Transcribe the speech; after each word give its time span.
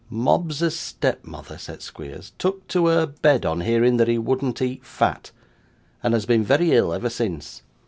'Mobbs's 0.09 0.75
step 0.75 1.23
mother,' 1.25 1.59
said 1.59 1.83
Squeers, 1.83 2.31
'took 2.39 2.67
to 2.69 2.87
her 2.87 3.05
bed 3.05 3.45
on 3.45 3.61
hearing 3.61 3.97
that 3.97 4.07
he 4.07 4.17
wouldn't 4.17 4.59
eat 4.59 4.83
fat, 4.83 5.29
and 6.01 6.15
has 6.15 6.25
been 6.25 6.43
very 6.43 6.71
ill 6.71 6.91
ever 6.91 7.07
since. 7.07 7.61